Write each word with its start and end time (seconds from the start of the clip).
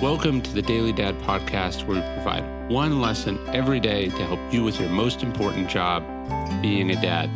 Welcome 0.00 0.42
to 0.42 0.52
the 0.52 0.60
Daily 0.60 0.92
Dad 0.92 1.18
podcast, 1.22 1.86
where 1.86 1.96
we 1.96 2.14
provide 2.16 2.70
one 2.70 3.00
lesson 3.00 3.38
every 3.54 3.80
day 3.80 4.10
to 4.10 4.26
help 4.26 4.52
you 4.52 4.62
with 4.62 4.78
your 4.78 4.90
most 4.90 5.22
important 5.22 5.70
job, 5.70 6.04
being 6.60 6.90
a 6.90 7.00
dad. 7.00 7.30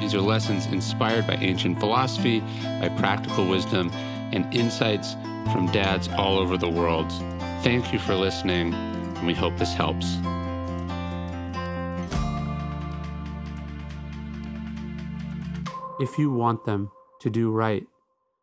These 0.00 0.14
are 0.14 0.22
lessons 0.22 0.64
inspired 0.64 1.26
by 1.26 1.34
ancient 1.34 1.78
philosophy, 1.78 2.40
by 2.80 2.88
practical 2.96 3.46
wisdom, 3.46 3.90
and 4.32 4.52
insights 4.54 5.12
from 5.52 5.70
dads 5.72 6.08
all 6.16 6.38
over 6.38 6.56
the 6.56 6.70
world. 6.70 7.12
Thank 7.62 7.92
you 7.92 7.98
for 7.98 8.14
listening, 8.14 8.72
and 8.72 9.26
we 9.26 9.34
hope 9.34 9.58
this 9.58 9.74
helps. 9.74 10.16
If 16.00 16.16
you 16.16 16.32
want 16.32 16.64
them 16.64 16.90
to 17.20 17.28
do 17.28 17.50
right, 17.50 17.86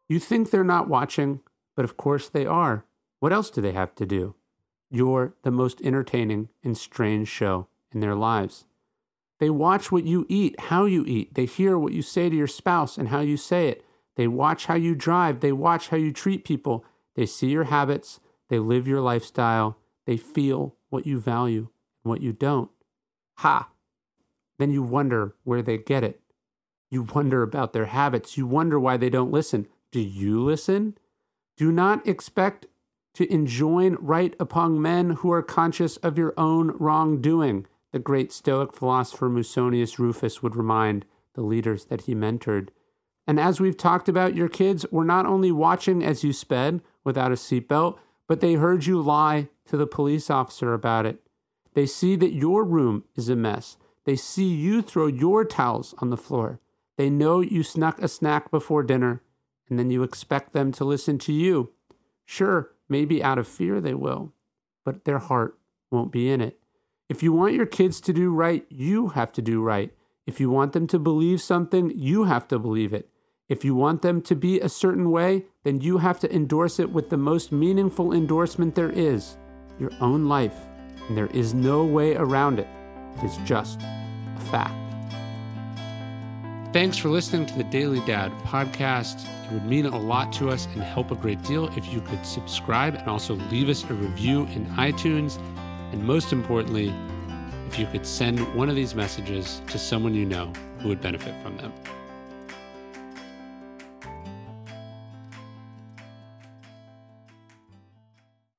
you 0.07 0.19
think 0.19 0.51
they're 0.51 0.63
not 0.63 0.87
watching, 0.87 1.39
but 1.75 1.85
of 1.85 1.97
course 1.97 2.29
they 2.29 2.45
are. 2.45 2.85
What 3.23 3.31
else 3.31 3.49
do 3.49 3.61
they 3.61 3.71
have 3.71 3.95
to 3.95 4.05
do? 4.05 4.35
You're 4.91 5.33
the 5.43 5.49
most 5.49 5.79
entertaining 5.81 6.49
and 6.61 6.77
strange 6.77 7.29
show 7.29 7.69
in 7.93 8.01
their 8.01 8.15
lives. 8.15 8.65
They 9.39 9.49
watch 9.49 9.93
what 9.93 10.03
you 10.03 10.25
eat, 10.27 10.59
how 10.59 10.83
you 10.83 11.05
eat. 11.07 11.33
They 11.33 11.45
hear 11.45 11.77
what 11.77 11.93
you 11.93 12.01
say 12.01 12.29
to 12.29 12.35
your 12.35 12.47
spouse 12.47 12.97
and 12.97 13.07
how 13.07 13.21
you 13.21 13.37
say 13.37 13.69
it. 13.69 13.85
They 14.17 14.27
watch 14.27 14.65
how 14.65 14.75
you 14.75 14.93
drive. 14.93 15.39
They 15.39 15.53
watch 15.53 15.87
how 15.87 15.95
you 15.95 16.11
treat 16.11 16.43
people. 16.43 16.83
They 17.15 17.25
see 17.25 17.47
your 17.47 17.63
habits. 17.63 18.19
They 18.49 18.59
live 18.59 18.89
your 18.89 18.99
lifestyle. 18.99 19.77
They 20.05 20.17
feel 20.17 20.75
what 20.89 21.07
you 21.07 21.17
value 21.17 21.69
and 22.03 22.09
what 22.11 22.19
you 22.19 22.33
don't. 22.33 22.71
Ha! 23.35 23.69
Then 24.57 24.69
you 24.69 24.83
wonder 24.83 25.33
where 25.45 25.61
they 25.61 25.77
get 25.77 26.03
it. 26.03 26.19
You 26.91 27.03
wonder 27.03 27.41
about 27.41 27.71
their 27.71 27.85
habits. 27.85 28.37
You 28.37 28.47
wonder 28.47 28.77
why 28.77 28.97
they 28.97 29.09
don't 29.09 29.31
listen. 29.31 29.67
Do 29.93 30.01
you 30.01 30.43
listen? 30.43 30.97
Do 31.55 31.71
not 31.71 32.05
expect 32.05 32.65
to 33.13 33.31
enjoin 33.31 33.95
right 33.99 34.35
upon 34.39 34.81
men 34.81 35.11
who 35.11 35.31
are 35.31 35.43
conscious 35.43 35.97
of 35.97 36.17
your 36.17 36.33
own 36.37 36.71
wrongdoing, 36.77 37.67
the 37.91 37.99
great 37.99 38.31
Stoic 38.31 38.73
philosopher 38.73 39.29
Musonius 39.29 39.99
Rufus 39.99 40.41
would 40.41 40.55
remind 40.55 41.05
the 41.35 41.41
leaders 41.41 41.85
that 41.85 42.01
he 42.01 42.15
mentored. 42.15 42.69
And 43.27 43.39
as 43.39 43.59
we've 43.59 43.77
talked 43.77 44.09
about, 44.09 44.35
your 44.35 44.49
kids 44.49 44.85
were 44.91 45.05
not 45.05 45.25
only 45.25 45.51
watching 45.51 46.03
as 46.03 46.23
you 46.23 46.33
sped 46.33 46.81
without 47.03 47.31
a 47.31 47.35
seatbelt, 47.35 47.97
but 48.27 48.41
they 48.41 48.53
heard 48.53 48.85
you 48.85 48.99
lie 49.01 49.49
to 49.67 49.77
the 49.77 49.87
police 49.87 50.29
officer 50.29 50.73
about 50.73 51.05
it. 51.05 51.19
They 51.73 51.85
see 51.85 52.15
that 52.17 52.33
your 52.33 52.63
room 52.63 53.03
is 53.15 53.29
a 53.29 53.35
mess. 53.35 53.77
They 54.05 54.15
see 54.15 54.47
you 54.47 54.81
throw 54.81 55.07
your 55.07 55.45
towels 55.45 55.93
on 55.99 56.09
the 56.09 56.17
floor. 56.17 56.59
They 56.97 57.09
know 57.09 57.41
you 57.41 57.63
snuck 57.63 58.01
a 58.01 58.07
snack 58.07 58.51
before 58.51 58.83
dinner, 58.83 59.21
and 59.69 59.79
then 59.79 59.89
you 59.89 60.03
expect 60.03 60.53
them 60.53 60.71
to 60.73 60.85
listen 60.85 61.17
to 61.19 61.33
you. 61.33 61.71
Sure, 62.25 62.72
Maybe 62.89 63.23
out 63.23 63.37
of 63.37 63.47
fear 63.47 63.81
they 63.81 63.93
will, 63.93 64.33
but 64.85 65.05
their 65.05 65.19
heart 65.19 65.57
won't 65.91 66.11
be 66.11 66.29
in 66.29 66.41
it. 66.41 66.59
If 67.09 67.21
you 67.21 67.33
want 67.33 67.53
your 67.53 67.65
kids 67.65 68.01
to 68.01 68.13
do 68.13 68.33
right, 68.33 68.65
you 68.69 69.09
have 69.09 69.31
to 69.33 69.41
do 69.41 69.61
right. 69.61 69.93
If 70.25 70.39
you 70.39 70.49
want 70.49 70.73
them 70.73 70.87
to 70.87 70.99
believe 70.99 71.41
something, 71.41 71.91
you 71.95 72.23
have 72.23 72.47
to 72.47 72.59
believe 72.59 72.93
it. 72.93 73.09
If 73.49 73.65
you 73.65 73.75
want 73.75 74.01
them 74.01 74.21
to 74.23 74.35
be 74.35 74.59
a 74.59 74.69
certain 74.69 75.11
way, 75.11 75.45
then 75.63 75.81
you 75.81 75.97
have 75.97 76.19
to 76.21 76.33
endorse 76.33 76.79
it 76.79 76.89
with 76.89 77.09
the 77.09 77.17
most 77.17 77.51
meaningful 77.51 78.13
endorsement 78.13 78.73
there 78.75 78.89
is 78.89 79.37
your 79.79 79.91
own 79.99 80.27
life. 80.27 80.55
And 81.07 81.17
there 81.17 81.27
is 81.27 81.53
no 81.53 81.83
way 81.83 82.15
around 82.15 82.59
it. 82.59 82.67
It 83.17 83.25
is 83.25 83.37
just 83.45 83.81
a 83.81 84.41
fact. 84.49 84.82
Thanks 86.73 86.97
for 86.97 87.09
listening 87.09 87.45
to 87.45 87.55
the 87.55 87.65
Daily 87.65 87.99
Dad 87.99 88.31
podcast. 88.45 89.27
It 89.45 89.51
would 89.51 89.63
mean 89.63 89.85
a 89.85 89.95
lot 89.95 90.33
to 90.33 90.49
us 90.49 90.65
and 90.73 90.81
help 90.81 91.11
a 91.11 91.15
great 91.15 91.39
deal 91.43 91.67
if 91.77 91.93
you 91.93 92.01
could 92.01 92.25
subscribe 92.25 92.95
and 92.95 93.07
also 93.07 93.35
leave 93.51 93.69
us 93.69 93.83
a 93.83 93.93
review 93.93 94.47
in 94.55 94.65
iTunes. 94.69 95.37
And 95.91 96.03
most 96.03 96.33
importantly, 96.33 96.91
if 97.67 97.77
you 97.77 97.85
could 97.85 98.07
send 98.07 98.39
one 98.55 98.69
of 98.69 98.75
these 98.75 98.95
messages 98.95 99.61
to 99.67 99.77
someone 99.77 100.15
you 100.15 100.25
know 100.25 100.51
who 100.79 100.87
would 100.87 100.99
benefit 100.99 101.39
from 101.43 101.57
them. 101.57 101.71